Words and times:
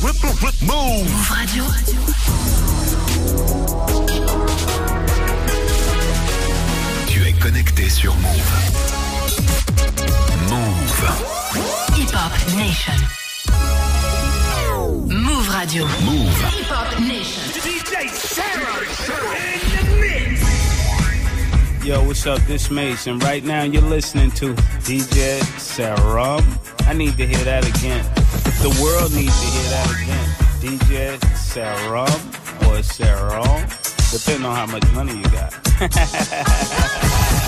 Move 0.00 1.08
Radio. 1.28 1.64
Tu 7.08 7.26
es 7.26 7.32
connecté 7.32 7.88
sur 7.88 8.14
Move. 8.14 8.52
Move. 10.48 11.08
Hip 11.96 12.14
Hop 12.14 12.32
Nation. 12.56 12.94
Move 15.08 15.48
Radio. 15.48 15.84
Move. 16.04 16.28
Hip 16.52 16.70
Hop 16.70 17.00
Nation. 17.00 17.42
DJ 17.64 18.08
Serom 18.08 18.84
in 19.34 19.60
the 19.76 19.82
mix. 20.00 21.84
Yo, 21.84 22.04
what's 22.04 22.24
up? 22.24 22.40
This 22.46 22.70
Mason. 22.70 23.18
Right 23.18 23.42
now 23.42 23.64
you're 23.64 23.82
listening 23.82 24.30
to 24.32 24.54
DJ 24.84 25.40
Serom. 25.58 26.44
I 26.86 26.92
need 26.92 27.16
to 27.16 27.26
hear 27.26 27.44
that 27.44 27.66
again. 27.66 28.17
The 28.60 28.70
world 28.82 29.14
needs 29.14 29.38
to 29.38 29.46
hear 29.46 29.70
that 29.70 29.86
again. 30.02 30.28
DJ 30.58 31.14
Sarah 31.36 32.10
or 32.66 32.82
Sarah, 32.82 33.46
depending 34.10 34.46
on 34.46 34.56
how 34.56 34.66
much 34.66 34.82
money 34.92 35.16
you 35.16 35.22
got. 35.30 35.54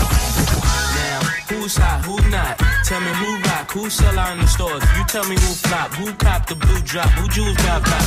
Now, 0.95 1.19
who's 1.49 1.75
hot, 1.75 2.05
who 2.05 2.15
not? 2.29 2.57
Tell 2.85 3.01
me 3.01 3.11
who 3.19 3.37
rock, 3.43 3.71
who 3.71 3.89
sell 3.89 4.17
out 4.17 4.33
in 4.33 4.39
the 4.39 4.47
stores. 4.47 4.83
You 4.97 5.03
tell 5.05 5.27
me 5.27 5.35
who 5.35 5.51
flop, 5.67 5.91
who 5.93 6.13
cop 6.13 6.47
the 6.47 6.55
blue 6.55 6.79
drop, 6.81 7.09
who 7.19 7.27
jewels 7.27 7.57
got 7.57 7.83
pop. 7.83 8.03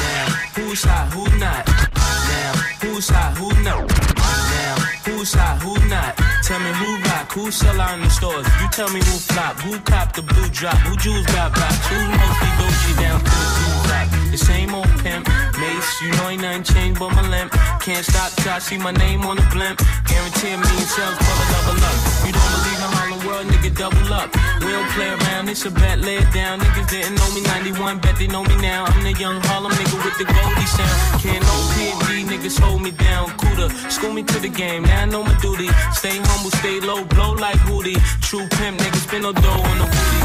Now, 0.00 0.26
who's 0.56 0.82
hot, 0.82 1.12
who 1.12 1.24
not? 1.38 1.66
Now, 1.68 2.52
who's 2.80 3.08
hot, 3.08 3.36
who 3.36 3.48
not? 3.62 3.84
Now, 3.84 4.74
who's 5.04 5.34
hot, 5.34 5.60
who 5.60 5.76
not? 5.88 6.16
Tell 6.42 6.60
me 6.60 6.72
who 6.72 6.96
who 7.38 7.50
sell 7.50 7.80
out 7.80 7.94
in 7.94 8.02
the 8.02 8.10
stores. 8.10 8.46
You 8.60 8.68
tell 8.70 8.90
me 8.90 8.98
who 8.98 9.16
flop, 9.30 9.54
who 9.60 9.78
cop 9.80 10.12
the 10.12 10.22
blue 10.22 10.48
drop, 10.50 10.76
who 10.86 10.96
jewels 10.96 11.26
got 11.26 11.52
pop. 11.52 11.72
Who 11.90 11.98
mostly 12.18 12.50
Gucci 12.58 12.92
down 12.98 13.18
to 13.20 13.24
the 13.24 13.78
drop. 13.86 14.06
The 14.32 14.38
same 14.38 14.74
old 14.74 14.90
pimp, 15.02 15.26
Mase, 15.58 15.90
you 16.02 16.10
know 16.12 16.28
ain't 16.28 16.42
nothing 16.42 16.64
changed 16.64 17.00
but 17.00 17.10
my 17.14 17.24
limp. 17.28 17.52
Can't 17.80 18.04
stop 18.04 18.30
till 18.42 18.52
I 18.52 18.58
see 18.58 18.78
my 18.78 18.92
name 18.92 19.22
on 19.24 19.36
the 19.36 19.46
blimp. 19.54 19.78
Guarantee 20.04 20.52
a 20.52 20.58
million 20.58 20.88
sales, 20.94 21.16
pull 21.16 21.38
a 21.42 21.46
double 21.52 21.78
up. 21.88 21.96
You 22.26 22.32
don't 22.36 22.50
believe 22.54 22.80
Harlem 22.94 23.07
World, 23.28 23.46
nigga, 23.48 23.76
double 23.76 24.10
up. 24.14 24.32
We 24.64 24.72
don't 24.72 24.88
play 24.96 25.08
around, 25.08 25.50
it's 25.50 25.66
a 25.66 25.70
bet, 25.70 25.98
lay 25.98 26.16
it 26.16 26.32
down. 26.32 26.60
Niggas 26.60 26.88
didn't 26.88 27.14
know 27.16 27.28
me 27.34 27.42
91, 27.42 27.98
bet 27.98 28.16
they 28.16 28.26
know 28.26 28.42
me 28.42 28.56
now. 28.56 28.86
I'm 28.86 29.04
the 29.04 29.12
young 29.20 29.38
Harlem 29.42 29.72
nigga 29.72 30.02
with 30.02 30.16
the 30.16 30.24
Goldie 30.24 30.64
sound. 30.64 31.20
Can't 31.20 31.44
no 31.44 31.56
PD, 31.76 32.24
niggas 32.24 32.58
hold 32.58 32.80
me 32.80 32.90
down. 32.90 33.28
Cooler, 33.36 33.68
school 33.90 34.14
me 34.14 34.22
to 34.22 34.38
the 34.38 34.48
game, 34.48 34.84
now 34.84 35.02
I 35.02 35.04
know 35.04 35.22
my 35.22 35.38
duty. 35.40 35.68
Stay 35.92 36.16
humble, 36.16 36.50
stay 36.56 36.80
low, 36.80 37.04
blow 37.04 37.32
like 37.34 37.60
Hootie. 37.68 38.00
True 38.22 38.48
pimp, 38.56 38.80
niggas 38.80 39.04
spin 39.06 39.20
no 39.20 39.32
dough 39.34 39.60
on 39.68 39.76
the 39.76 39.84
booty. 39.84 40.20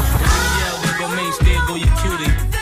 There 0.80 0.98
go 0.98 1.06
Mase, 1.14 1.38
there 1.44 1.60
go 1.68 1.74
your 1.74 1.92
cutie. 2.00 2.53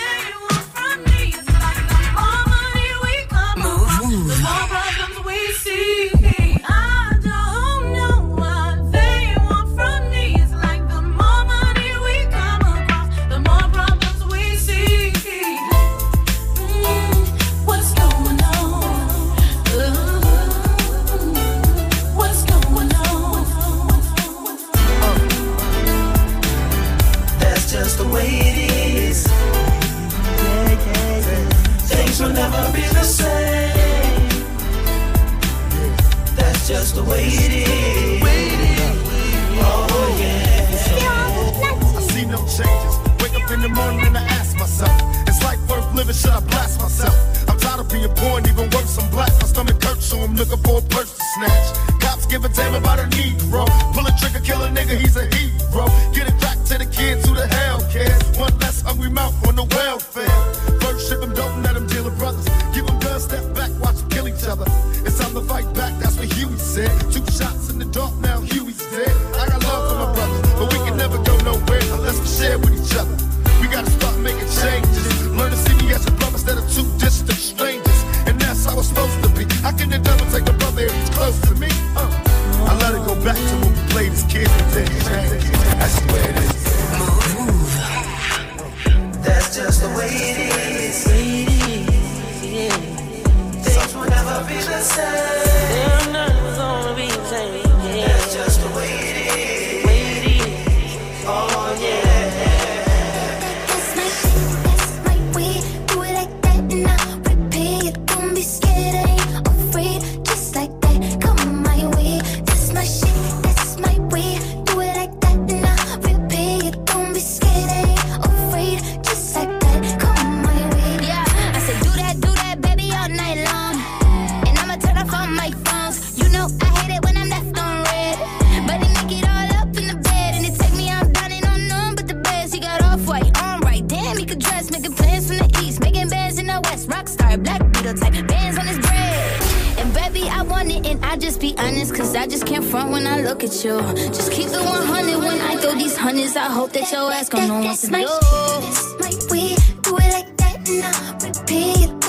Off 132.93 133.07
white, 133.09 133.43
on 133.43 133.61
right. 133.61 133.87
Damn, 133.87 134.17
he 134.17 134.25
could 134.25 134.39
dress. 134.39 134.71
Making 134.71 134.93
plans 134.93 135.29
from 135.29 135.39
the 135.39 135.61
east. 135.65 135.81
Making 135.81 136.09
bands 136.09 136.39
in 136.39 136.47
the 136.47 136.61
west. 136.65 136.89
Rockstar, 136.89 137.43
black 137.43 137.61
beetle 137.73 137.95
type. 137.95 138.27
Bands 138.27 138.59
on 138.59 138.67
his 138.67 138.79
bread. 138.79 139.43
And 139.79 139.93
baby, 139.95 140.29
I 140.29 140.43
want 140.43 140.71
it. 140.71 140.87
And 140.87 141.05
I 141.05 141.17
just 141.17 141.41
be 141.41 141.55
honest. 141.59 141.95
Cause 141.95 142.15
I 142.15 142.27
just 142.27 142.47
can't 142.47 142.65
front 142.65 142.91
when 142.91 143.07
I 143.07 143.21
look 143.21 143.43
at 143.43 143.65
you. 143.65 143.81
Just 144.19 144.31
keep 144.33 144.49
it 144.49 144.65
100 144.65 145.19
when 145.19 145.41
I 145.41 145.57
throw 145.57 145.75
these 145.75 145.97
hundreds. 145.97 146.37
I 146.37 146.49
hope 146.49 146.73
that 146.73 146.91
your 146.93 147.11
ass 147.13 147.29
gon' 147.29 147.49
know 147.49 147.61
what 147.61 147.79
to 147.79 147.87
do. 147.87 147.93
my 147.93 149.13
way. 149.31 149.57
Do 149.83 149.97
it 149.97 150.13
like 150.13 150.37
that 150.37 150.69
and 150.69 150.85
I 150.85 151.29
repeat. 151.41 152.02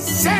DJ 0.00 0.39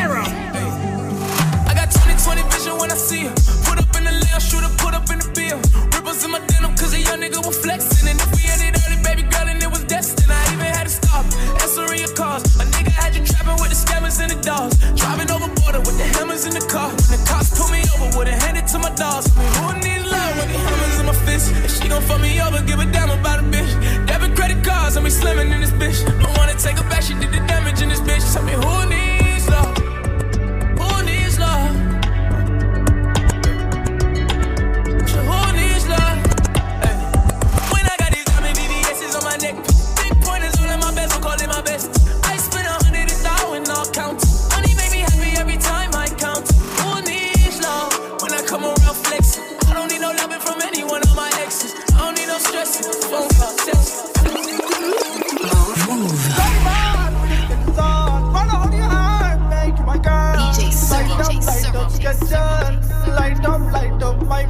Serom. 62.27 62.81
Light 63.07 63.45
up, 63.45 63.61
light 63.71 64.03
up 64.03 64.23
my 64.23 64.45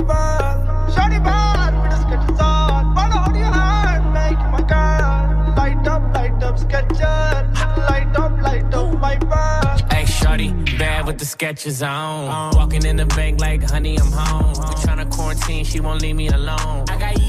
shorty, 10.31 10.51
bad 10.77 11.05
with 11.05 11.17
the 11.17 11.25
sketches 11.25 11.81
on. 11.81 12.55
Walking 12.55 12.85
in 12.85 12.95
the 12.95 13.05
bank 13.05 13.39
like, 13.39 13.63
honey, 13.63 13.97
I'm 13.99 14.11
home. 14.11 14.49
We 14.49 14.75
tryna 14.83 15.09
quarantine, 15.11 15.65
she 15.65 15.79
won't 15.79 16.01
leave 16.01 16.15
me 16.15 16.27
alone. 16.29 16.85
I 16.89 16.97
got 16.97 17.20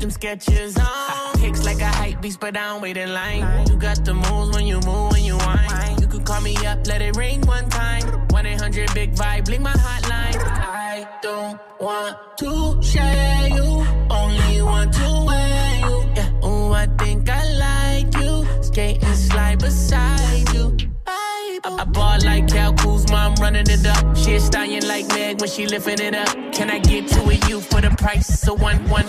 them 0.00 0.10
sketches 0.10 0.76
on. 0.76 1.34
Kicks 1.40 1.64
like 1.64 1.80
a 1.80 1.86
hype 1.86 2.20
beast, 2.20 2.40
but 2.40 2.56
I 2.56 2.72
don't 2.72 2.82
wait 2.82 2.96
in 2.96 3.12
line. 3.12 3.66
You 3.68 3.76
got 3.76 4.04
the 4.04 4.14
moves 4.14 4.54
when 4.54 4.66
you 4.66 4.80
move, 4.80 5.12
when 5.12 5.24
you 5.24 5.36
whine. 5.36 6.00
You 6.00 6.06
can 6.06 6.24
call 6.24 6.40
me 6.40 6.56
up, 6.66 6.86
let 6.86 7.02
it 7.02 7.16
ring 7.16 7.40
one 7.42 7.68
time. 7.68 8.26
1 8.28 8.46
800 8.46 8.94
Big 8.94 9.14
Vibe, 9.14 9.44
blink 9.46 9.62
my 9.62 9.72
hotline. 9.72 10.36
I 10.36 11.08
don't 11.22 11.60
want 11.80 12.16
to 12.38 12.82
share 12.82 13.48
you, 13.48 13.86
only 14.10 14.62
want 14.62 14.92
to 14.94 15.24
wear 15.26 15.78
you. 15.78 16.10
Yeah, 16.16 16.30
oh, 16.42 16.72
I 16.72 16.86
think 16.98 17.28
I 17.28 17.42
like 17.66 18.14
you. 18.16 18.46
Skate 18.62 19.02
and 19.02 19.16
slide 19.16 19.58
beside 19.60 20.52
you. 20.54 20.76
I, 21.06 21.84
ball 21.84 22.18
like 22.24 22.48
Kyle 22.48 22.72
Kuzma, 22.72 23.16
I'm 23.16 23.34
running 23.36 23.66
it 23.68 23.86
up. 23.86 24.16
She 24.16 24.36
a 24.36 24.80
like 24.86 25.08
Meg 25.08 25.40
when 25.40 25.50
she 25.50 25.66
lifting 25.66 26.00
it 26.00 26.14
up. 26.14 26.52
Can 26.52 26.70
I 26.70 26.78
get 26.78 27.08
two 27.08 27.22
of 27.22 27.48
you 27.48 27.60
for 27.60 27.80
the 27.80 27.90
price? 27.98 28.46
of 28.48 28.60
one, 28.60 28.88
one. 28.88 29.06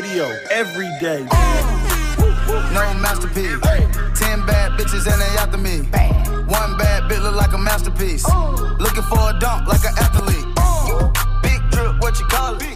Radio 0.00 0.34
every 0.50 0.88
day. 0.98 1.26
No 2.72 2.94
masterpiece. 3.00 3.60
Ten 4.18 4.44
bad 4.46 4.72
bitches 4.78 5.06
and 5.10 5.20
they 5.20 5.38
after 5.38 5.58
me. 5.58 5.80
One 6.46 6.78
bad 6.78 7.10
bitch 7.10 7.22
look 7.22 7.34
like 7.34 7.52
a 7.52 7.58
masterpiece. 7.58 8.24
Looking 8.78 9.02
for 9.02 9.18
a 9.30 9.38
dunk 9.38 9.68
like 9.68 9.84
an 9.84 9.94
athlete. 9.98 10.46
Big 11.42 11.60
drip, 11.70 12.00
what 12.00 12.18
you 12.18 12.26
call 12.26 12.56
it? 12.56 12.69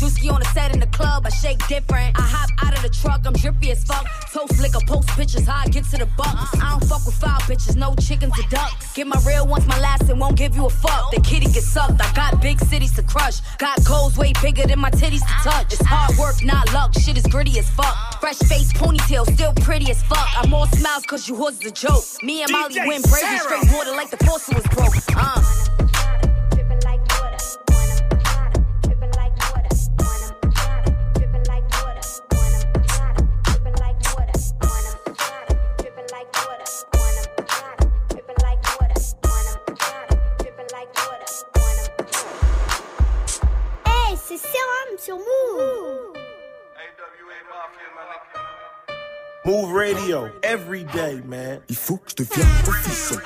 Drewski 0.00 0.32
on 0.32 0.40
the 0.40 0.46
set 0.46 0.72
in 0.72 0.80
the 0.80 0.86
club, 0.86 1.26
I 1.26 1.28
shake 1.28 1.60
different. 1.68 2.18
I 2.18 2.22
hop 2.22 2.48
out 2.64 2.74
of 2.74 2.82
the 2.82 2.88
truck, 2.88 3.20
I'm 3.26 3.34
drippy 3.34 3.70
as 3.70 3.84
fuck. 3.84 4.06
Toast 4.32 4.58
liquor, 4.58 4.80
post 4.86 5.08
pictures, 5.08 5.44
how 5.46 5.60
I 5.60 5.68
get 5.68 5.84
to 5.92 5.98
the 5.98 6.06
bucks. 6.16 6.56
I 6.56 6.70
don't 6.70 6.88
fuck 6.88 7.04
with 7.04 7.16
foul 7.16 7.38
bitches, 7.40 7.76
no 7.76 7.94
chickens 7.96 8.32
or 8.38 8.48
ducks. 8.48 8.94
Get 8.94 9.06
my 9.06 9.20
real 9.26 9.46
ones, 9.46 9.66
my 9.66 9.78
last, 9.78 10.08
and 10.08 10.18
won't 10.18 10.36
give 10.36 10.56
you 10.56 10.64
a 10.64 10.70
fuck. 10.70 11.10
The 11.10 11.20
kitty 11.20 11.52
get 11.52 11.64
sucked. 11.64 12.00
I 12.00 12.10
got 12.14 12.40
big 12.40 12.60
cities 12.60 12.94
to 12.94 13.02
crush. 13.02 13.40
Got 13.58 13.84
goals 13.84 14.16
way 14.16 14.32
bigger 14.40 14.66
than 14.66 14.78
my 14.78 14.90
titties 14.90 15.20
to 15.20 15.34
touch. 15.44 15.74
It's 15.74 15.84
hard 15.84 16.16
work, 16.16 16.42
not 16.42 16.72
luck. 16.72 16.94
Shit 16.98 17.18
is 17.18 17.26
gritty 17.26 17.58
as 17.58 17.68
fuck. 17.68 17.94
Fresh 18.22 18.38
face, 18.38 18.72
ponytail, 18.72 19.30
still 19.34 19.52
pretty 19.52 19.90
as 19.90 20.02
fuck. 20.04 20.28
I'm 20.38 20.54
all 20.54 20.66
smiles 20.68 21.04
cause 21.04 21.28
you 21.28 21.36
hoes 21.36 21.62
a 21.66 21.70
joke. 21.70 22.04
Me 22.22 22.40
and 22.42 22.50
Molly 22.50 22.80
went 22.86 23.04
Sarah. 23.04 23.38
straight 23.38 23.76
water 23.76 23.90
like 23.90 24.08
the 24.08 24.16
faucet 24.24 24.54
was 24.54 24.66
broke. 24.68 24.96
Uh. 25.14 25.49
Il 51.68 51.76
faut 51.76 51.98
que 51.98 52.10
je 52.10 52.24
devienne 52.24 52.48
officiel. 52.66 53.20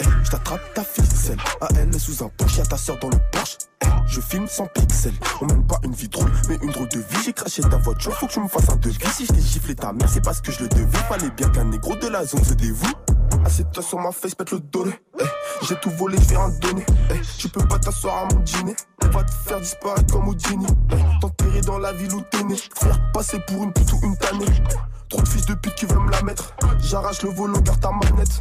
Eh, 0.00 0.04
je 0.24 0.30
t'attrape 0.30 0.74
ta 0.74 0.84
ficelle. 0.84 1.38
AN 1.60 1.92
est 1.92 1.98
sous 1.98 2.22
un 2.22 2.28
poche, 2.28 2.58
y'a 2.58 2.64
ta 2.64 2.76
soeur 2.76 2.98
dans 2.98 3.08
le 3.08 3.16
Porsche. 3.32 3.56
Eh, 3.82 3.86
je 4.06 4.20
filme 4.20 4.46
sans 4.46 4.66
pixels. 4.66 5.14
On 5.40 5.46
mène 5.46 5.66
pas 5.66 5.78
une 5.84 5.94
vie 5.94 6.08
drôle, 6.08 6.30
mais 6.48 6.58
une 6.62 6.70
drôle 6.70 6.88
de 6.88 6.98
vie. 6.98 7.22
J'ai 7.24 7.32
craché 7.32 7.62
ta 7.62 7.78
voiture, 7.78 8.12
faut 8.14 8.26
que 8.26 8.32
tu 8.32 8.40
me 8.40 8.48
fasses 8.48 8.68
un 8.68 8.76
devis. 8.76 8.98
Si 9.14 9.24
je 9.24 9.32
t'ai 9.32 9.40
giflé 9.40 9.74
ta 9.74 9.92
mère, 9.92 10.08
c'est 10.08 10.22
parce 10.22 10.40
que 10.40 10.52
je 10.52 10.60
le 10.60 10.68
devais. 10.68 10.98
Fallait 11.08 11.30
bien 11.30 11.48
qu'un 11.48 11.64
négro 11.64 11.96
de 11.96 12.08
la 12.08 12.24
zone 12.24 12.44
se 12.44 12.54
dévoue. 12.54 12.92
Assieds-toi 13.44 13.82
sur 13.82 13.98
ma 13.98 14.12
face, 14.12 14.34
pète 14.34 14.50
le 14.52 14.60
dolé. 14.60 14.92
Eh, 15.20 15.24
j'ai 15.66 15.76
tout 15.76 15.90
volé, 15.90 16.16
je 16.20 16.28
vais 16.28 16.36
en 16.36 16.48
donner. 16.48 16.84
Eh, 17.10 17.20
tu 17.38 17.48
peux 17.48 17.66
pas 17.66 17.78
t'asseoir 17.78 18.18
à 18.18 18.34
mon 18.34 18.40
dîner. 18.40 18.76
On 19.02 19.08
va 19.08 19.24
te 19.24 19.32
faire 19.32 19.60
disparaître 19.60 20.12
comme 20.12 20.28
Houdini. 20.28 20.66
Eh, 20.92 21.20
T'enterrer 21.20 21.60
dans 21.62 21.78
la 21.78 21.92
ville 21.92 22.14
où 22.14 22.20
t'es 22.30 22.42
né. 22.44 22.56
Faire 22.76 23.12
passer 23.12 23.38
pour 23.46 23.64
une 23.64 23.72
pute 23.72 23.92
ou 23.92 24.00
une 24.04 24.16
tannée. 24.16 24.44
Trop 25.08 25.22
de 25.22 25.28
fils 25.28 25.46
de 25.46 25.54
pute 25.54 25.74
qui 25.74 25.86
veulent 25.86 26.00
me 26.04 26.10
la 26.10 26.22
mettre. 26.22 26.54
J'arrache 26.80 27.22
le 27.22 27.30
volant, 27.30 27.60
garde 27.60 27.80
ta 27.80 27.90
manette. 27.90 28.38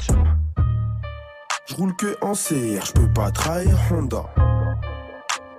Je 1.66 1.76
roule 1.76 1.96
que 1.96 2.18
en 2.22 2.34
CR, 2.34 2.86
je 2.86 2.92
peux 2.94 3.12
pas 3.14 3.32
trahir 3.32 3.78
Honda. 3.92 4.26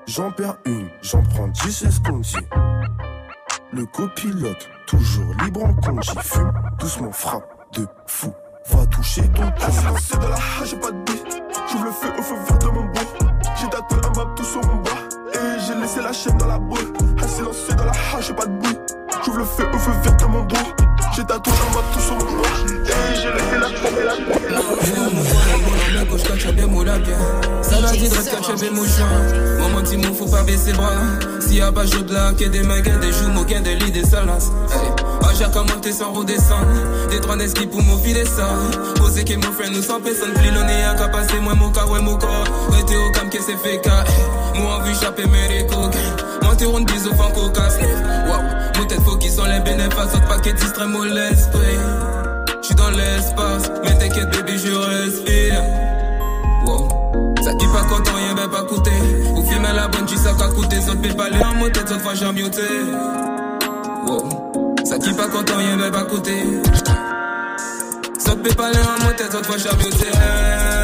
J'en 0.06 0.32
perds 0.32 0.56
une, 0.66 0.88
j'en 1.02 1.22
prends 1.22 1.46
10, 1.48 1.70
c'est 1.70 1.90
ce 1.90 2.00
qu'on 2.00 2.18
dit. 2.18 2.36
Le 3.72 3.86
copilote, 3.86 4.68
toujours 4.86 5.32
libre 5.44 5.62
en 5.64 5.74
congé. 5.74 6.12
Fume, 6.22 6.52
doucement, 6.80 7.12
frappe 7.12 7.48
de 7.74 7.86
fou. 8.08 8.32
Va 8.66 8.86
toucher 8.86 9.22
ton 9.34 9.50
cou. 9.50 9.72
C'est 10.02 10.18
de 10.18 10.26
la 10.26 10.34
hache, 10.34 10.70
j'ai 10.70 10.76
pas 10.76 10.90
de 10.90 10.96
bille. 11.04 11.22
J'ouvre 11.70 11.84
le 11.84 11.90
feu 11.90 12.08
au 12.18 12.22
feu 12.22 12.34
vert 12.48 12.58
de 12.58 12.66
mon 12.66 12.84
beau. 12.84 13.00
J'ai 13.58 13.68
tatoué 13.68 13.98
un 14.04 14.10
bab 14.10 14.34
tout 14.36 14.44
sur 14.44 14.60
mon 14.66 14.76
bras. 14.76 14.92
Et 15.32 15.60
j'ai 15.66 15.74
laissé 15.80 16.00
la 16.02 16.12
chaîne 16.12 16.36
dans 16.38 16.46
la 16.46 16.58
boule. 16.58 16.78
Un 17.22 17.28
silencieux 17.28 17.74
dans 17.74 17.84
la 17.84 17.92
hache, 17.92 18.26
j'ai 18.26 18.34
pas 18.34 18.46
de. 18.46 18.68
J'ouvre 19.24 19.38
le 19.38 19.44
feu 19.44 19.68
au 19.72 19.78
feu 19.78 19.92
vert 20.02 20.16
de 20.16 20.24
mon 20.26 20.44
dos. 20.44 20.56
J'ai 21.16 21.24
tatoué 21.24 21.52
un 21.52 21.74
bab 21.74 21.84
tout 21.92 22.00
sur 22.00 22.14
mon 22.14 22.24
bras. 22.24 22.48
Et 22.66 23.16
j'ai 23.16 23.32
laissé 23.32 23.58
la 23.60 23.68
chaîne 23.68 23.94
dans 23.94 24.10
la 24.10 24.40
Ça 27.62 27.80
va 27.80 27.92
dire 27.92 28.10
de 28.10 28.16
catcher 28.16 28.64
mes 28.64 28.70
mouchons. 28.70 29.04
Moment 29.58 29.82
petit 29.82 29.96
mou, 29.96 30.14
faut 30.14 30.26
pas 30.26 30.42
baisser 30.42 30.72
bras. 30.72 30.92
S'il 31.40 31.56
y 31.56 31.60
a 31.60 31.72
pas 31.72 31.86
chaud 31.86 32.02
de 32.02 32.12
là, 32.12 32.28
a 32.28 32.32
des 32.32 32.62
mains, 32.62 32.78
a 32.78 32.80
des 32.80 33.12
joues, 33.12 33.30
moquin 33.32 33.60
de 33.60 33.70
lit, 33.70 33.90
des 33.90 34.04
salas. 34.04 34.50
Hey. 34.70 35.09
J'ai 35.40 35.46
comment 35.54 35.72
monter 35.72 35.92
sans 35.92 36.12
redescendre. 36.12 36.66
Des 37.10 37.18
trois 37.18 37.38
qui 37.38 37.66
pour 37.66 37.82
mon 37.82 37.96
filer 37.96 38.26
ça. 38.26 38.46
Posé 38.96 39.24
que 39.24 39.34
mon 39.36 39.52
frère 39.52 39.70
nous 39.70 39.82
sans 39.82 39.98
personne. 39.98 40.34
Pli 40.34 40.50
le 40.50 40.62
nez 40.64 40.84
à 40.84 41.08
passer, 41.08 41.40
moi, 41.40 41.54
mon 41.54 41.70
cas, 41.70 41.86
ouais, 41.86 42.02
mon 42.02 42.18
corps. 42.18 42.44
T'es 42.86 42.96
au 42.96 43.10
cam, 43.12 43.30
qu'est-ce 43.30 43.46
c'est 43.46 43.56
fait 43.56 43.80
Moi, 44.56 44.80
vu 44.84 44.94
chapper 44.94 45.24
mes 45.26 45.46
récoques. 45.46 45.96
Monter 46.42 46.66
une 46.66 46.84
bise 46.84 47.06
au 47.06 47.14
fan 47.14 47.32
coca. 47.32 47.68
Wow, 48.28 48.42
nos 48.76 48.84
têtes 48.84 49.00
faut 49.00 49.16
qu'ils 49.16 49.30
sont 49.30 49.46
les 49.46 49.60
bénéfices. 49.60 50.14
Autre 50.14 50.28
paquet 50.28 50.52
distrait 50.52 50.86
mon 50.86 51.04
l'esprit. 51.04 51.78
J'suis 52.60 52.74
dans 52.74 52.90
l'espace, 52.90 53.70
mais 53.82 53.96
t'inquiète, 53.96 54.30
baby, 54.32 54.58
je 54.58 54.74
respire. 54.74 55.62
Wow. 56.66 56.86
Ça 57.42 57.54
qui 57.54 57.66
pas 57.68 57.84
content, 57.88 58.12
rien 58.14 58.34
va 58.34 58.46
pas 58.46 58.64
coûter. 58.64 58.90
Ou 59.34 59.42
filmer 59.42 59.72
la 59.74 59.88
bonne, 59.88 60.04
tu 60.04 60.16
sais 60.16 60.34
qu'à 60.38 60.48
coûter. 60.48 60.82
Ça 60.82 60.94
te 60.94 61.06
fait 61.06 61.14
parler 61.14 61.38
en 61.42 61.54
mot 61.54 61.70
tête, 61.70 61.88
cette 61.88 62.02
fois 62.02 62.12
j'ai 62.12 62.30
muté. 62.30 62.60
Ça 64.90 64.98
dit 64.98 65.12
pas 65.12 65.28
content, 65.28 65.60
y'en 65.60 65.78
a 65.78 65.90
pas 65.92 66.02
côté. 66.02 66.32
Ça 68.18 68.34
peut 68.34 68.52
parler 68.56 68.76
en 68.76 69.04
mon 69.04 69.12
tête, 69.12 69.32
autrefois 69.32 69.56
j'avais 69.56 69.86
au 69.86 69.90
terrain. 69.90 70.79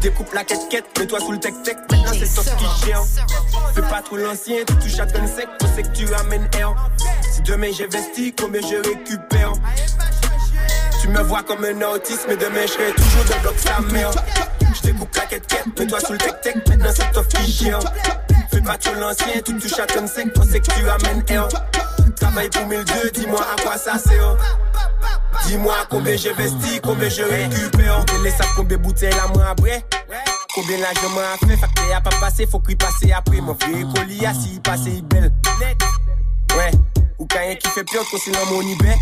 Découpe 0.00 0.32
la 0.32 0.44
quête-quête, 0.44 0.84
mets-toi 0.96 1.18
sous 1.18 1.32
le 1.32 1.40
tech-tech 1.40 1.76
Maintenant 1.90 2.12
c'est 2.12 2.56
qui 2.56 2.86
gère. 2.86 3.02
Fais 3.74 3.82
pas 3.82 4.00
trop 4.00 4.16
l'ancien, 4.16 4.58
tu 4.64 4.74
touches 4.76 5.00
à 5.00 5.06
ton 5.06 5.26
sec. 5.26 5.48
On 5.62 5.74
sait 5.74 5.82
que 5.82 5.88
tu 5.88 6.14
amènes 6.14 6.48
air. 6.56 6.74
Si 7.32 7.42
demain 7.42 7.70
j'investis, 7.76 8.32
combien 8.40 8.60
je 8.60 8.76
récupère? 8.76 9.52
Tu 11.00 11.08
me 11.08 11.20
vois 11.22 11.42
comme 11.42 11.64
un 11.64 11.82
autiste 11.82 12.26
Mais 12.28 12.36
demain 12.36 12.62
je 12.62 12.72
serai 12.72 12.92
toujours 12.92 13.24
dans 13.24 13.40
bloc 13.42 13.54
Saméo 13.58 14.08
Je 14.76 14.82
découpe 14.82 15.14
la 15.16 15.26
quête-quête, 15.26 15.66
mets-toi 15.78 16.00
sous 16.00 16.12
le 16.12 16.18
tech-tech 16.18 16.54
Maintenant 16.68 16.90
c'est 16.94 17.38
qui 17.38 17.52
gère. 17.52 17.80
Fais 18.52 18.60
pas 18.60 18.78
trop 18.78 18.94
l'ancien, 18.94 19.40
tu 19.44 19.58
touches 19.58 19.80
à 19.80 19.86
ton 19.86 20.06
sec. 20.06 20.28
On 20.36 20.42
sait 20.44 20.60
que 20.60 20.66
tu 20.66 20.88
amènes 20.88 21.24
air 21.28 21.48
Travaille 22.28 22.50
pour 22.50 22.66
1002, 22.66 23.10
dis-moi 23.14 23.40
à 23.40 23.62
quoi 23.62 23.78
ça 23.78 23.98
sert 23.98 24.36
Dis-moi 25.46 25.74
combien 25.88 26.14
j'investis, 26.14 26.78
combien 26.82 27.08
je 27.08 27.22
récupère. 27.22 28.04
Combien 28.06 28.30
sacs, 28.30 28.48
combien 28.54 28.76
bouteilles 28.76 29.14
à 29.14 29.28
moi 29.28 29.46
après. 29.46 29.82
Combien 30.54 30.76
l'argent 30.76 31.08
m'a 31.14 31.48
fait, 31.48 31.56
facteur 31.56 31.96
a 31.96 32.02
pas 32.02 32.10
passé, 32.20 32.46
faut 32.46 32.60
qu'il 32.60 32.76
passe 32.76 33.00
après. 33.16 33.40
Mon 33.40 33.54
vieux 33.54 33.86
colis 33.94 34.26
il 34.52 34.60
passe, 34.60 34.80
il 34.84 35.02
belle. 35.04 35.32
Ouais, 36.54 36.70
ou 37.18 37.26
quand 37.26 37.40
qui 37.58 37.68
fait 37.70 37.84
pire, 37.84 38.02
qu'on 38.10 38.18
c'est 38.18 38.30
dans 38.30 38.44
mon 38.44 38.60
ibé 38.60 38.94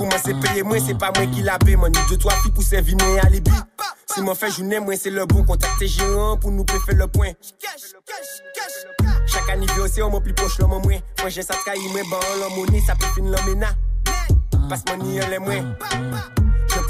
commencé 0.00 0.32
à 0.32 0.34
payer 0.34 0.62
moi, 0.62 0.78
c'est 0.84 0.96
pas 0.96 1.12
moi 1.14 1.26
qui 1.26 1.42
l'a 1.42 1.58
payé, 1.58 1.76
mon 1.76 1.88
de 1.88 2.16
toi 2.16 2.32
qui 2.42 2.50
pour 2.50 2.62
servir 2.62 2.96
mes 2.96 3.20
alibi. 3.20 3.50
Si 4.06 4.22
m'en 4.22 4.34
fait 4.34 4.50
journée, 4.50 4.80
moi 4.80 4.94
c'est 4.96 5.10
le 5.10 5.26
bon 5.26 5.44
contact 5.44 5.80
et 5.82 5.86
géant 5.86 6.38
pour 6.38 6.50
nous 6.50 6.64
faire 6.66 6.96
le 6.96 7.06
point. 7.06 7.32
Chaque 9.26 9.48
année, 9.50 9.66
c'est 9.92 10.02
au 10.02 10.10
moins 10.10 10.20
plus 10.20 10.32
proche, 10.32 10.58
l'homme 10.58 10.80
moi. 10.82 10.94
Moi 11.20 11.28
j'ai 11.28 11.42
ça 11.42 11.54
de 11.54 11.64
caillou, 11.64 11.90
mais 11.94 12.02
bon, 12.02 12.16
l'homme 12.40 12.80
ça 12.86 12.94
peut 12.94 13.06
finir 13.14 13.32
l'homme 13.32 13.66
Passe-moi 14.68 14.96
ni 15.04 15.20
les 15.20 15.38
moins. 15.38 15.76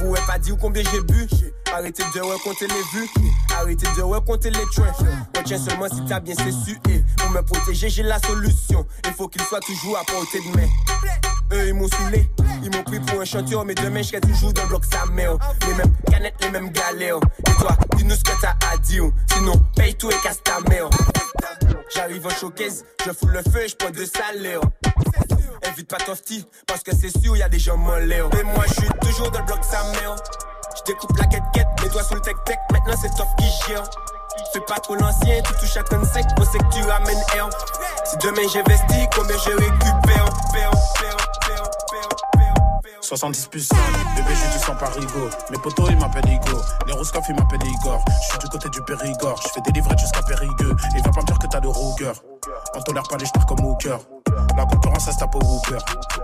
Pourrais 0.00 0.24
pas 0.26 0.38
dire 0.38 0.56
combien 0.58 0.82
j'ai 0.90 1.00
bu. 1.02 1.28
Arrêtez 1.74 2.02
de 2.14 2.20
raconter 2.20 2.66
les 2.66 2.98
vues. 2.98 3.08
Arrêtez 3.54 3.86
de 3.96 4.02
raconter 4.02 4.50
les 4.50 4.64
trains. 4.74 4.92
Retiens 5.36 5.58
seulement 5.58 5.88
si 5.88 6.02
t'as 6.08 6.20
bien 6.20 6.34
su. 6.34 6.78
Et 6.88 7.04
pour 7.18 7.30
me 7.30 7.42
protéger, 7.42 7.90
j'ai 7.90 8.02
la 8.02 8.18
solution. 8.18 8.86
Il 9.04 9.12
faut 9.12 9.28
qu'il 9.28 9.42
soit 9.42 9.60
toujours 9.60 9.98
à 9.98 10.04
portée 10.04 10.40
de 10.40 10.56
main. 10.56 10.66
Eux, 11.52 11.68
ils 11.68 11.74
m'ont 11.74 11.88
saoulé. 11.88 12.30
Ils 12.62 12.74
m'ont 12.74 12.82
pris 12.82 12.98
pour 13.00 13.20
un 13.20 13.26
chanteur. 13.26 13.66
Mais 13.66 13.74
demain, 13.74 14.00
je 14.00 14.08
serai 14.08 14.20
toujours 14.22 14.54
dans 14.54 14.62
le 14.62 14.68
bloc 14.68 14.84
sa 14.90 15.04
mère. 15.04 15.36
Les 15.68 15.74
mêmes 15.74 15.94
canettes, 16.10 16.34
les 16.40 16.50
mêmes 16.50 16.70
galères. 16.70 17.20
Et 17.46 17.54
toi, 17.60 17.76
dis-nous 17.96 18.14
ce 18.14 18.24
que 18.24 18.40
t'as 18.40 18.56
à 18.72 18.78
dire. 18.78 19.04
Sinon, 19.34 19.52
paye 19.76 19.94
tout 19.94 20.10
et 20.10 20.20
casse 20.22 20.42
ta 20.42 20.60
mère. 20.70 20.88
J'arrive 21.94 22.26
en 22.26 22.30
showcase, 22.30 22.84
je 23.04 23.10
fous 23.12 23.26
le 23.26 23.42
feu 23.42 23.64
et 23.64 23.68
je 23.68 23.76
prends 23.76 23.90
de 23.90 24.04
salaire. 24.04 24.60
Invite 25.62 25.88
pas 25.88 25.98
Tofty, 25.98 26.46
parce 26.66 26.82
que 26.82 26.90
c'est 26.94 27.16
sûr, 27.20 27.36
y 27.36 27.42
a 27.42 27.48
des 27.48 27.58
gens 27.58 27.76
mollets. 27.76 28.22
Et 28.40 28.42
moi, 28.42 28.64
je 28.66 28.74
suis 28.74 28.90
toujours 29.00 29.30
dans 29.30 29.40
le 29.40 29.44
bloc 29.46 29.58
sa 29.62 29.82
mère. 29.92 30.16
Je 30.76 30.82
découpe 30.92 31.16
la 31.18 31.26
quête-quête, 31.26 31.66
mets-toi 31.82 32.02
sous 32.02 32.14
le 32.14 32.20
tech-tech, 32.20 32.58
maintenant 32.72 32.94
c'est 33.00 33.10
Tof 33.10 33.28
qui 33.38 33.46
gère. 33.66 33.84
Fais 34.52 34.60
pas 34.60 34.80
trop 34.80 34.94
l'ancien, 34.94 35.42
tu 35.42 35.52
touches 35.54 35.76
à 35.76 35.82
ton 35.82 36.04
sec, 36.04 36.24
on 36.38 36.44
sait 36.44 36.58
que 36.58 36.74
tu 36.74 36.82
ramènes 36.82 37.22
air. 37.36 37.48
Si 38.04 38.16
demain 38.18 38.48
j'investis, 38.52 39.06
combien 39.14 39.36
je 39.36 39.50
récupère, 39.50 40.02
père, 40.02 40.24
père, 40.52 40.70
père, 40.70 40.70
père, 40.70 40.70
père, 40.98 41.30
père. 41.32 41.39
70 43.10 43.48
plus 43.48 43.66
5, 43.66 43.76
bébé 44.14 44.28
j'ai 44.28 44.56
du 44.56 44.64
sang 44.64 44.76
par 44.76 44.94
Rigo 44.94 45.28
Mes 45.50 45.58
potos 45.58 45.88
ils 45.90 45.98
m'appellent 45.98 46.28
Igo, 46.28 46.62
les 46.86 46.92
Rouskaf 46.92 47.24
ils 47.28 47.34
m'appellent 47.34 47.66
Igor. 47.66 48.04
Je 48.06 48.28
suis 48.28 48.38
du 48.38 48.46
côté 48.46 48.68
du 48.68 48.80
Périgord, 48.82 49.42
je 49.42 49.48
fais 49.48 49.60
des 49.62 49.72
livrettes 49.72 49.98
jusqu'à 49.98 50.22
Périgueux. 50.22 50.76
Et 50.96 51.00
va 51.00 51.10
pas 51.10 51.20
me 51.20 51.26
dire 51.26 51.38
que 51.40 51.48
t'as 51.48 51.58
de 51.58 51.66
rougueur. 51.66 52.14
On 52.76 52.80
tolère 52.82 53.02
pas 53.02 53.16
les 53.16 53.26
stars 53.26 53.44
comme 53.46 53.64
Hooker 53.64 53.98
La 54.56 54.64
concurrence 54.64 55.08
elle 55.08 55.14
se 55.14 55.18
tape 55.18 55.34
au 55.34 55.40
Hooper 55.40 55.78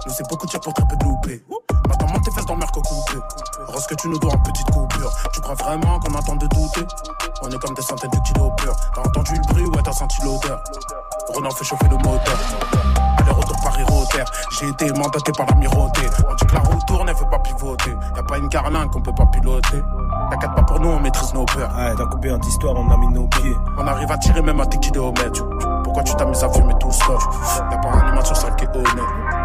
Nous 0.07 0.12
c'est 0.16 0.28
beaucoup 0.28 0.47
de 0.47 0.50
tir 0.52 0.61
pour 0.61 0.75
très 0.75 0.87
peu 0.87 0.97
de 0.97 1.05
loupé 1.05 1.45
Maintenant 1.88 2.07
monte 2.12 2.25
tes 2.25 2.31
fesses 2.31 2.47
dans 2.47 2.55
le 2.55 2.61
merco 2.61 2.81
coupé 2.83 3.19
Rose 3.66 3.87
que 3.87 3.95
tu 3.97 4.09
nous 4.09 4.19
dois 4.21 4.35
en 4.35 4.38
petite 4.38 4.71
coupure. 4.71 5.12
Tu 5.33 5.40
crois 5.40 5.55
vraiment 5.55 5.99
qu'on 5.99 6.14
attend 6.14 6.37
de 6.37 6.47
douter? 6.47 6.87
On 7.43 7.50
est 7.50 7.59
comme 7.59 7.75
des 7.75 7.83
centaines 7.83 8.11
de 8.11 8.19
kilos 8.28 8.52
purs 8.59 8.76
T'as 8.95 9.00
entendu 9.00 9.33
le 9.35 9.52
bruit, 9.52 9.64
ouais 9.64 9.83
t'as 9.83 9.93
senti 9.93 10.23
l'odeur. 10.23 10.62
Renan 11.35 11.50
fait 11.50 11.64
chauffer 11.64 11.88
le 11.88 11.97
moteur 11.97 12.96
J'ai 14.59 14.68
été 14.68 14.90
mandaté 14.92 15.33
par 15.33 15.47
l'amirauté 15.47 16.02
On 16.28 16.35
dit 16.35 16.47
que 16.47 16.54
la 16.54 16.61
roue 16.61 16.78
tourne, 16.87 17.09
elle 17.09 17.14
veut 17.14 17.28
pas 17.30 17.38
pivoter. 17.40 17.95
Y'a 18.16 18.23
pas 18.23 18.38
une 18.38 18.49
carlingue 18.49 18.90
qu'on 18.90 19.02
peut 19.02 19.14
pas 19.14 19.26
piloter. 19.26 19.83
T'inquiète 20.30 20.54
pas 20.54 20.62
pour 20.62 20.80
nous, 20.80 20.88
on 20.88 21.00
maîtrise 21.00 21.35
nos 21.35 21.45
peurs. 21.45 21.71
Ouais, 21.76 21.95
dans 21.97 22.06
combien 22.09 22.38
d'histoires 22.38 22.75
on 22.76 22.90
a 22.90 22.97
mis 22.97 23.09
nos 23.09 23.26
pieds. 23.26 23.56
On 23.76 23.87
arrive 23.87 24.11
à 24.11 24.18
tirer 24.18 24.40
même 24.40 24.61
à 24.61 24.66
tes 24.66 24.78
kilomètres 24.78 25.47
Pourquoi 25.85 26.02
tu 26.04 26.14
t'amuses 26.14 26.42
à 26.42 26.49
fumer 26.49 26.75
tout 26.80 26.92
seul 26.92 27.18
Y'a 27.71 27.78
pas 27.78 27.88
un 27.88 28.00
animateur 28.00 28.37
sale 28.37 28.56
qui 28.56 28.64
est 28.64 28.76
honnête 28.76 28.87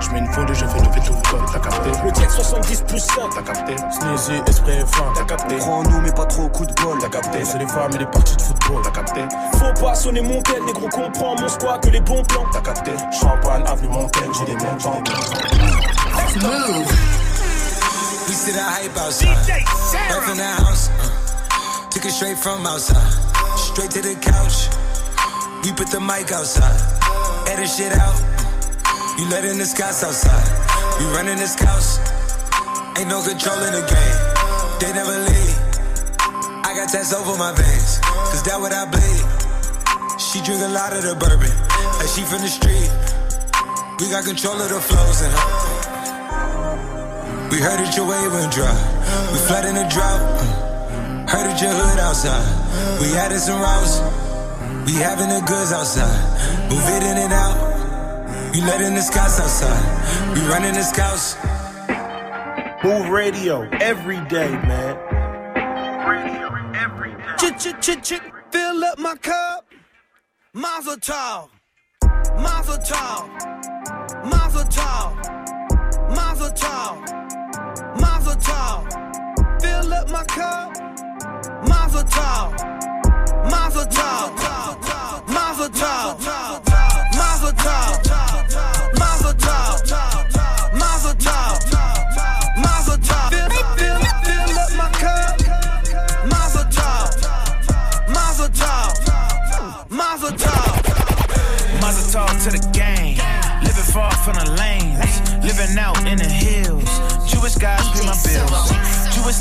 Je 0.01 0.10
mets 0.10 0.20
une 0.20 0.31
volée, 0.31 0.53
je 0.53 0.65
fais 0.65 0.79
lever 0.79 1.01
tout 1.05 1.13
le 1.13 1.29
col 1.29 1.41
T'as 1.53 1.60
capté 1.60 1.89
Le 2.03 2.13
jet 2.15 2.29
70 2.29 2.81
plus 2.88 3.00
100 3.00 3.29
T'as 3.36 3.41
capté 3.41 3.75
Sneezy, 3.77 4.41
esprit 4.48 4.72
et 4.74 4.86
fin 4.86 5.05
T'as 5.15 5.24
capté 5.24 5.58
Prends-nous 5.58 6.01
mais 6.01 6.12
pas 6.12 6.25
trop 6.25 6.50
coup 6.50 6.65
de 6.65 6.74
bol 6.81 6.98
T'as 7.00 7.10
capté 7.10 7.46
C'est 7.46 7.60
les 7.60 7.67
femmes 7.67 7.91
et 7.93 8.00
les 8.00 8.05
parties 8.05 8.36
de 8.36 8.41
football 8.41 8.81
T'as 8.84 8.91
capté 8.91 9.22
Faut 9.53 9.81
pas 9.81 9.96
sonner 9.96 10.22
mon 10.22 10.41
tel, 10.41 10.63
négro 10.65 10.88
comprend 10.89 11.36
mon 11.39 11.48
squat 11.48 11.84
que 11.84 11.89
les 11.89 12.01
bons 12.01 12.24
plans 12.24 12.46
T'as 12.51 12.62
capté 12.62 12.91
Champagne, 13.12 13.63
avenue 13.67 13.89
Montaigne, 13.89 14.31
j'ai 14.39 14.46
des 14.46 14.63
mêmes 14.63 14.79
gens 14.79 15.01
Move. 16.41 16.88
We 18.27 18.34
sit 18.34 18.55
our 18.55 18.63
hype 18.63 18.98
outside. 18.98 19.36
Right 19.50 20.24
from 20.24 20.38
the 20.38 20.43
house. 20.43 20.89
uh, 20.89 21.89
took 21.89 22.05
it 22.05 22.12
straight 22.12 22.38
from 22.38 22.65
outside. 22.65 23.12
Straight 23.58 23.91
to 23.91 24.01
the 24.01 24.15
couch. 24.15 24.70
We 25.65 25.74
put 25.74 25.91
the 25.91 26.00
mic 26.00 26.31
outside. 26.31 26.79
Edit 27.50 27.70
shit 27.70 27.91
out. 27.91 28.30
You 29.17 29.27
letting 29.29 29.57
the 29.57 29.65
scouts 29.65 30.03
outside. 30.03 30.47
We 30.99 31.05
running 31.15 31.37
this 31.37 31.55
house. 31.59 31.99
Ain't 32.97 33.07
no 33.09 33.21
control 33.21 33.59
in 33.67 33.73
the 33.73 33.83
game. 33.85 34.17
They 34.81 34.91
never 34.93 35.15
leave. 35.29 35.57
I 36.65 36.73
got 36.73 36.89
tats 36.89 37.13
over 37.13 37.37
my 37.37 37.53
veins. 37.53 37.99
Cause 38.31 38.43
that 38.43 38.57
what 38.59 38.73
I 38.73 38.85
bleed. 38.89 39.23
She 40.19 40.41
drink 40.41 40.61
a 40.61 40.69
lot 40.73 40.93
of 40.93 41.03
the 41.03 41.15
bourbon. 41.15 41.53
Like 41.99 42.09
she 42.09 42.23
from 42.25 42.41
the 42.41 42.49
street. 42.51 42.89
We 43.99 44.09
got 44.09 44.25
control 44.25 44.57
of 44.57 44.69
the 44.69 44.81
flows 44.81 45.21
her. 45.21 45.31
We 47.51 47.57
heard 47.59 47.77
that 47.83 47.93
your 47.95 48.07
wave 48.07 48.31
went 48.31 48.51
dry. 48.51 48.73
We 49.31 49.37
flood 49.45 49.65
in 49.65 49.75
the 49.75 49.85
drought. 49.91 50.21
uh, 50.23 51.29
Heard 51.29 51.45
that 51.51 51.61
your 51.61 51.71
hood 51.71 51.99
outside. 51.99 52.47
We 52.99 53.13
added 53.15 53.39
some 53.39 53.61
routes. 53.61 53.99
We 54.87 54.93
having 54.97 55.29
the 55.29 55.41
goods 55.45 55.71
outside. 55.71 56.17
Move 56.71 56.83
it 56.89 57.03
in 57.03 57.17
and 57.17 57.33
out. 57.33 57.70
We 58.51 58.60
letting 58.60 58.96
the 58.96 59.01
scouts 59.01 59.39
outside. 59.39 60.36
We 60.36 60.41
running 60.50 60.74
the 60.74 60.84
scouts. 60.84 61.38
Move 62.84 63.08
radio 63.08 63.62
every 63.79 64.20
day, 64.25 64.50
man. 64.50 64.98
Chit 67.39 67.58
chit 67.60 67.81
chit 67.81 68.03
chit, 68.03 68.22
fill 68.51 68.84
up 68.84 69.00
my 69.00 69.15
cup. 69.15 69.65
Mazel 70.53 70.98
tov, 70.98 71.50
Mazel 72.36 72.77
tov, 72.79 73.29
Mazel 74.25 74.65
tov, 74.65 75.15
Mazel 76.13 76.51
tov, 76.51 76.96
Mazel 78.01 78.36
tov. 78.36 79.62
Fill 79.62 79.93
up 79.93 80.10
my 80.10 80.25
cup. 80.25 80.72
Mazel 81.70 82.03
tov, 82.03 82.51
Mazel 83.50 83.86
tov, 83.86 84.36
Mazel 84.36 84.60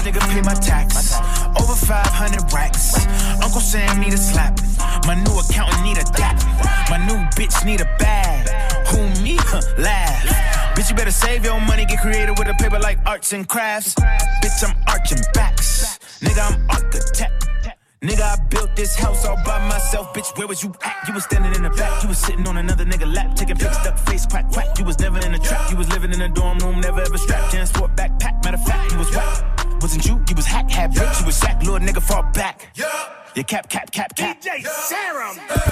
nigga, 0.05 0.21
pay 0.31 0.43
my 0.43 0.55
tax. 0.55 1.15
Over 1.61 1.75
500 1.75 2.53
racks. 2.53 3.07
Uncle 3.43 3.61
Sam 3.61 4.01
need 4.01 4.13
a 4.13 4.19
slap. 4.19 4.59
My 5.07 5.15
new 5.15 5.39
accountant 5.39 5.83
need 5.83 5.99
a 5.99 6.05
dap. 6.17 6.37
My 6.91 6.99
new 7.07 7.19
bitch 7.37 7.65
need 7.65 7.81
a 7.81 7.89
bag. 7.99 8.49
Who 8.89 8.99
me? 9.23 9.39
Laugh. 9.79 10.51
Bitch, 10.75 10.91
you 10.91 10.97
better 10.97 11.11
save 11.11 11.45
your 11.45 11.61
money. 11.61 11.85
Get 11.85 12.01
creative 12.01 12.39
with 12.39 12.49
a 12.49 12.55
paper 12.55 12.79
like 12.79 12.99
arts 13.07 13.33
and 13.33 13.49
crafts. 13.49 13.95
Bitch, 14.43 14.65
I'm 14.65 14.77
arching 14.89 15.19
backs. 15.35 15.99
Nigga, 16.21 16.53
I'm 16.53 16.71
architect. 16.71 17.47
Nigga, 18.03 18.23
I 18.23 18.37
built 18.49 18.75
this 18.77 18.97
house 18.97 19.27
all 19.27 19.37
by 19.45 19.59
myself, 19.69 20.15
bitch. 20.15 20.37
Where 20.39 20.47
was 20.47 20.63
you 20.63 20.73
at? 20.83 21.07
You 21.07 21.13
was 21.13 21.25
standing 21.25 21.55
in 21.55 21.63
the 21.63 21.71
back. 21.71 22.03
You 22.03 22.09
was 22.09 22.17
sitting 22.17 22.49
on 22.49 22.57
another 22.57 22.87
nigga 22.87 23.13
lap, 23.15 23.37
taking 23.37 23.57
pics, 23.57 23.77
duck 23.85 23.99
face, 23.99 24.25
quack, 24.25 24.51
quack. 24.51 24.79
You 24.79 24.87
was 24.87 24.99
never 24.99 25.19
in 25.19 25.35
a 25.35 25.39
trap. 25.39 25.71
You 25.71 25.77
was 25.77 25.89
living 25.91 26.13
in 26.15 26.23
a 26.23 26.29
dorm 26.29 26.57
room, 26.59 26.81
never 26.81 27.03
ever 27.03 27.19
strapped. 27.19 27.53
Can't 27.53 27.69
sport 27.69 27.95
backpack. 27.97 28.43
Matter 28.43 28.57
of 28.57 28.65
fact, 28.65 28.93
you 28.93 28.99
was 28.99 29.15
whack. 29.15 29.60
Wasn't 29.81 30.05
you? 30.05 30.23
You 30.29 30.35
was 30.35 30.47
hack, 30.47 30.71
had 30.71 30.95
yeah. 30.95 31.03
bricks. 31.03 31.21
You 31.21 31.27
was 31.27 31.37
sack, 31.37 31.63
little 31.63 31.79
nigga, 31.79 32.03
fall 32.03 32.23
back. 32.35 32.69
Yeah. 32.75 32.87
Your 33.35 33.45
cap, 33.45 33.69
cap, 33.71 33.91
cap, 33.91 34.15
cap. 34.15 34.41
DJ 34.41 34.63
Serom. 34.65 35.37
Yeah. 35.37 35.70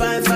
five 0.00 0.29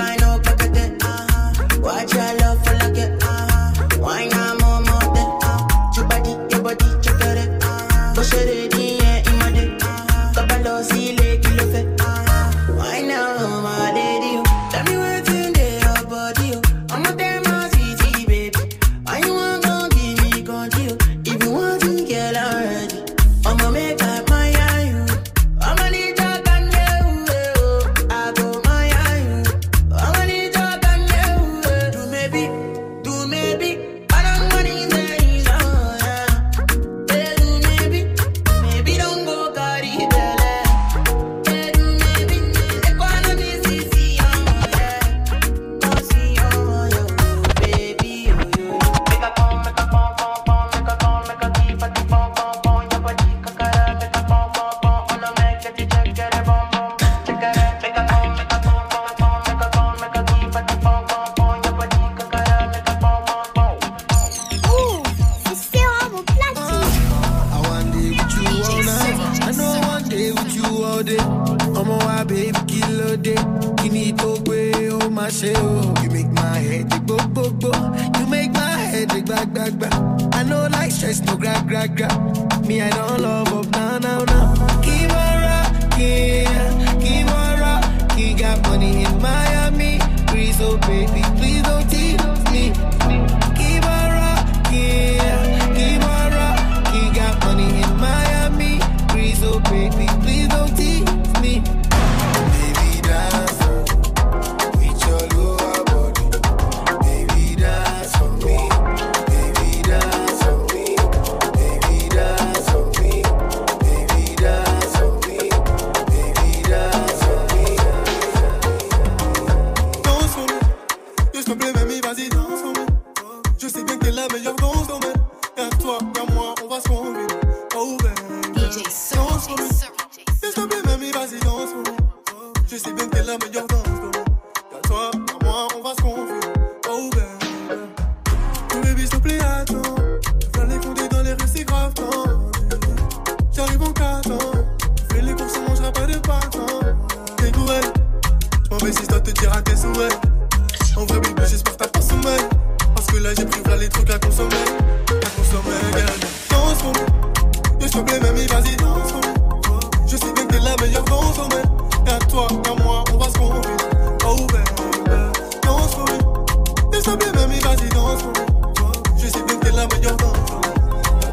vas-y, 167.61 167.89
danse 167.89 168.23
moi. 168.23 168.91
Je 169.17 169.27
sais 169.27 169.43
bien 169.43 169.55
que 169.57 169.65
t'es 169.65 169.71
la 169.71 169.87
meilleure 169.87 170.17
danse 170.17 170.55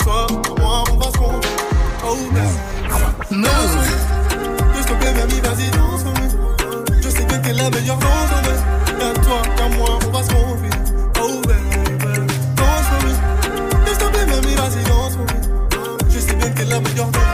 toi, 0.04 0.26
moi, 0.58 0.84
on 0.90 0.96
va 0.96 1.04
se. 1.06 1.18
Oh. 2.04 2.16
Danse 3.30 3.76
s'il 4.74 4.84
te 4.84 4.92
plaît, 4.94 5.12
mamie, 5.14 5.40
vas-y, 5.40 5.70
danse. 5.70 6.04
Je 7.00 7.08
sais 7.08 7.24
bien 7.24 7.38
que 7.38 7.48
t'es 7.48 7.52
la 7.54 7.70
meilleure. 7.70 7.98
Y'a 8.98 9.12
toi, 9.20 9.42
y'a 9.58 9.68
moi, 9.76 9.98
on 10.06 10.10
va 10.10 10.22
se 10.22 10.28
confier. 10.28 10.70
Oh 11.20 11.40
baby, 11.46 12.26
danse 12.56 12.86
pour 12.90 13.06
lui. 13.06 13.14
Et 13.86 13.88
s'il 13.88 13.98
te 13.98 14.04
plaît, 14.04 14.26
mamie, 14.26 14.54
vas-y, 14.54 14.84
danse 14.84 15.16
pour 15.16 15.26
lui. 15.26 16.10
Je 16.10 16.18
sais 16.18 16.34
bien 16.34 16.50
que 16.50 16.58
t'es 16.58 16.64
la 16.64 16.80
meilleure. 16.80 17.31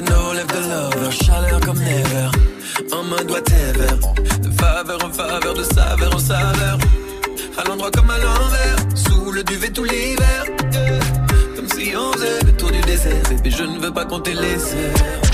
De 0.00 0.10
nos 0.10 0.32
lèvres 0.32 0.48
de 0.48 0.62
lover. 0.72 1.10
Chaleur 1.10 1.60
comme 1.60 1.78
never. 1.78 2.28
En 2.92 3.04
mode 3.04 3.30
whatever. 3.30 3.92
De 4.42 4.50
faveur 4.60 4.98
en 5.04 5.10
faveur, 5.10 5.54
de 5.54 5.62
saveur 5.62 6.14
en 6.14 6.18
saveur. 6.18 6.78
À 7.56 7.64
l'endroit 7.68 7.90
comme 7.90 8.10
à 8.10 8.18
l'envers. 8.18 8.76
Sous 8.94 9.32
le 9.32 9.42
duvet 9.42 9.70
tout 9.70 9.84
l'hiver. 9.84 10.44
Comme 11.56 11.68
si 11.68 11.94
on 11.96 12.12
faisait 12.12 12.44
le 12.44 12.52
tour 12.52 12.70
du 12.70 12.80
désert. 12.80 13.22
Bébé, 13.30 13.50
je 13.50 13.64
ne 13.64 13.78
veux 13.78 13.92
pas 13.92 14.04
compter 14.04 14.34
les 14.34 14.56
heures. 14.74 15.25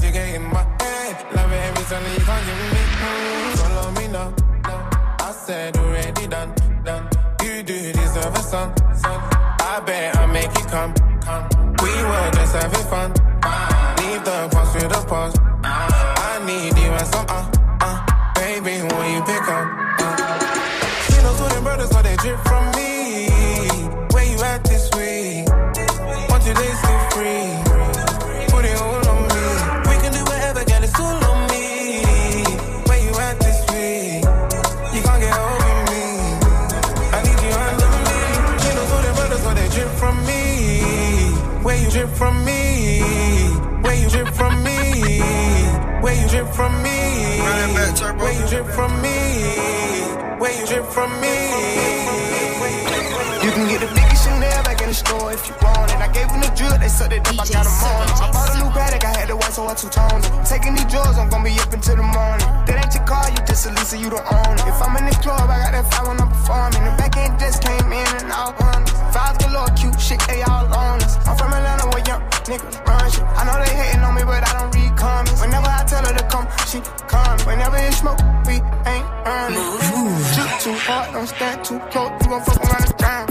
Cause 0.00 0.06
you 0.06 0.12
get 0.12 0.34
in 0.34 0.42
my 0.42 0.64
head. 0.80 1.34
Love 1.34 1.52
it 1.52 1.62
every 1.68 1.84
time 1.84 2.04
you 2.12 2.20
can't 2.24 2.46
give 2.46 2.58
me. 2.72 2.82
Mm, 3.00 3.58
follow 3.58 3.90
me 3.92 4.08
now. 4.08 4.34
I 5.20 5.32
said 5.32 5.76
already 5.76 6.26
done, 6.26 6.54
done. 6.84 7.08
You 7.42 7.62
do 7.62 7.92
deserve 7.92 8.34
a 8.34 8.42
son, 8.42 8.74
son. 8.96 9.20
I 9.60 9.82
bet 9.84 10.16
I 10.16 10.26
make 10.26 10.50
it 10.50 10.66
come, 10.68 10.94
come. 11.20 11.48
We 11.82 11.92
were 12.08 12.30
just 12.34 12.54
having 12.54 12.86
fun. 12.88 13.10
Leave 13.98 14.24
the 14.24 14.48
past 14.52 14.74
with 14.74 14.88
the 14.88 15.04
past. 15.08 15.38
I 15.62 16.42
need 16.46 16.76
you 16.78 16.90
and 16.90 17.06
some 17.06 17.26
uh, 17.28 17.50
uh. 17.80 18.32
Baby, 18.34 18.82
when 18.94 19.14
you 19.14 19.22
pick 19.22 19.48
up, 19.48 19.66
uh. 20.00 20.16
She 21.06 21.22
knows 21.22 21.38
who 21.38 21.48
them 21.48 21.64
brothers, 21.64 21.90
so 21.90 22.02
they 22.02 22.16
drip 22.16 22.38
from 22.40 22.64
me. 22.76 23.28
Where 24.12 24.24
you 24.24 24.40
at 24.42 24.64
this 24.64 24.90
week? 24.96 25.48
One, 26.30 26.40
two 26.40 26.54
days 26.54 26.78
still 26.78 27.09
drip 42.00 42.16
from 42.16 42.44
me? 42.46 43.00
Where 43.82 43.94
you 43.94 44.08
drip 44.08 44.28
from 44.28 44.64
me? 44.64 45.20
Where 46.00 46.14
you 46.14 46.28
drip 46.28 46.48
from 46.48 46.82
me? 46.82 46.98
Where 47.42 48.32
you 48.40 48.48
drip 48.48 48.66
from 48.68 49.02
me? 49.02 49.18
Where 50.40 50.60
you 50.60 50.66
drip 50.66 50.86
from 50.86 51.20
me? 51.20 51.36
You 53.44 53.50
can 53.52 53.68
get 53.68 53.80
the 53.80 53.99
the 54.90 54.94
store 54.94 55.30
if 55.30 55.46
you 55.46 55.54
want 55.62 55.86
it. 55.86 56.02
I 56.02 56.10
gave 56.10 56.26
them 56.26 56.42
the 56.42 56.50
drill, 56.58 56.74
they 56.74 56.90
sucked 56.90 57.14
it 57.14 57.22
up, 57.22 57.38
I 57.38 57.46
got 57.46 57.62
them 57.62 57.78
on. 57.86 58.10
I 58.18 58.26
bought 58.34 58.50
a 58.50 58.58
new 58.58 58.70
paddock, 58.74 59.04
I 59.06 59.12
had 59.22 59.28
to 59.30 59.36
white, 59.38 59.54
so 59.54 59.62
I 59.70 59.74
two-toned 59.78 60.26
it. 60.26 60.30
Taking 60.42 60.74
these 60.74 60.90
drugs, 60.90 61.14
I'm 61.14 61.30
gonna 61.30 61.46
be 61.46 61.54
up 61.62 61.70
until 61.70 61.94
the 61.94 62.02
morning. 62.02 62.46
That 62.66 62.76
ain't 62.82 62.90
your 62.90 63.06
car, 63.06 63.30
you 63.30 63.38
just 63.46 63.66
a 63.66 63.70
Lisa, 63.70 63.96
you 64.02 64.10
don't 64.10 64.26
own 64.26 64.54
it. 64.58 64.66
If 64.66 64.82
I'm 64.82 64.98
in 64.98 65.06
the 65.06 65.14
club, 65.22 65.46
I 65.46 65.62
got 65.62 65.72
that 65.78 65.86
fire 65.94 66.10
when 66.10 66.18
I'm 66.18 66.26
performing. 66.26 66.82
The 66.82 66.92
back 66.98 67.14
end 67.22 67.38
just 67.38 67.62
came 67.62 67.86
in 67.86 68.10
and 68.18 68.34
all 68.34 68.50
on 68.50 68.82
us. 68.82 68.90
Files 69.14 69.38
galore, 69.38 69.70
cute 69.78 69.94
shit, 70.02 70.18
they 70.26 70.42
all 70.42 70.66
on 70.66 70.98
us. 71.06 71.14
I'm 71.22 71.38
from 71.38 71.54
Atlanta 71.54 71.86
where 71.94 72.02
young 72.02 72.22
niggas 72.50 72.82
run 72.82 73.06
shit. 73.14 73.22
I 73.38 73.46
know 73.46 73.56
they 73.62 73.70
hating 73.70 74.02
on 74.02 74.18
me, 74.18 74.26
but 74.26 74.42
I 74.42 74.52
don't 74.58 74.74
read 74.74 74.90
comments. 74.98 75.38
Whenever 75.38 75.70
I 75.70 75.86
tell 75.86 76.02
her 76.02 76.14
to 76.18 76.26
come, 76.26 76.50
she 76.66 76.82
come. 77.06 77.38
Whenever 77.46 77.78
it's 77.78 78.02
smoke, 78.02 78.18
we 78.42 78.58
ain't 78.90 79.06
earning. 79.22 79.70
Shoot 80.34 80.50
too 80.66 80.74
hard, 80.82 81.14
don't 81.14 81.30
stand 81.30 81.62
too 81.62 81.78
close. 81.94 82.10
You 82.26 82.34
gon' 82.34 82.42
fuck 82.42 82.58
around 82.58 82.90
the 82.90 82.96
time. 82.98 83.30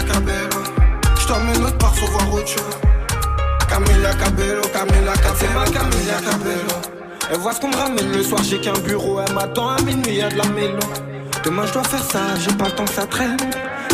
Camila 0.00 0.12
Cabello. 0.12 0.62
Je 1.18 1.26
t'emmène 1.26 1.64
autre 1.64 1.78
part, 1.78 1.94
faut 1.94 2.06
voir 2.06 2.34
autre 2.34 2.48
chose. 2.48 2.78
Camila 3.68 4.14
Cabello, 4.14 4.62
Camila 4.72 5.12
Cabello, 5.14 5.64
Camilla 5.72 6.14
Cabello. 6.24 6.76
Elle 7.30 7.38
voit 7.38 7.52
ce 7.52 7.60
qu'on 7.60 7.68
me 7.68 7.76
ramène 7.76 8.12
le 8.12 8.22
soir, 8.22 8.40
j'ai 8.42 8.60
qu'un 8.60 8.78
bureau. 8.84 9.20
Elle 9.20 9.34
m'attend 9.34 9.70
à 9.70 9.80
minuit, 9.82 10.16
y'a 10.16 10.28
de 10.28 10.38
la 10.38 10.44
mélo. 10.46 10.78
Demain, 11.44 11.66
je 11.66 11.72
dois 11.72 11.84
faire 11.84 12.02
ça, 12.02 12.20
j'ai 12.38 12.52
pas 12.52 12.66
le 12.66 12.72
temps 12.72 12.84
que 12.84 12.92
ça 12.92 13.06
traîne. 13.06 13.36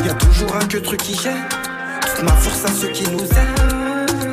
Y'a 0.04 0.14
toujours 0.14 0.54
un 0.56 0.66
que 0.66 0.78
truc 0.78 1.00
qui 1.02 1.14
gêne. 1.14 1.44
Ma 2.22 2.32
force 2.32 2.64
à 2.64 2.68
ceux 2.68 2.88
qui 2.88 3.04
nous 3.10 3.20
aiment. 3.20 4.32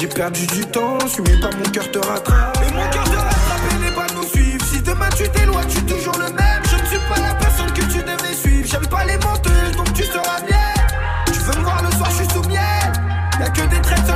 J'ai 0.00 0.08
perdu 0.08 0.46
du 0.48 0.64
temps, 0.66 0.98
suis 1.08 1.22
pas 1.22 1.50
mon 1.56 1.70
cœur 1.70 1.90
te 1.90 1.98
rattrape. 1.98 2.58
Mais 2.60 2.70
mon 2.70 2.88
cœur 2.90 3.04
te 3.04 3.16
rattrape 3.16 3.62
et 3.70 3.84
les 3.84 3.92
pas 3.92 4.06
nous 4.14 4.24
suivent. 4.24 4.64
Si 4.72 4.82
demain 4.82 5.08
tu 5.16 5.28
t'éloignes, 5.28 5.66
tu 5.68 5.78
es 5.78 5.96
toujours 5.96 6.18
le 6.18 6.32
même. 6.32 6.62
Je 6.70 6.76
ne 6.82 6.86
suis 6.86 6.98
pas 7.08 7.20
la 7.20 7.34
personne 7.34 7.72
que 7.72 7.82
tu 7.82 7.98
devais 7.98 8.34
suivre. 8.34 8.68
J'aime 8.68 8.86
pas 8.86 9.04
les 9.04 9.16
mots. 9.18 9.31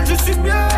je 0.09 0.15
suis 0.23 0.35
bien. 0.37 0.76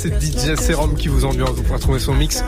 c'est 0.00 0.18
DJ 0.18 0.58
Serum 0.58 0.94
qui 0.94 1.08
vous 1.08 1.26
ambiance. 1.26 1.50
Vous 1.50 1.62
pourrez 1.62 1.78
trouver 1.78 1.98
son 1.98 2.14
mix 2.14 2.42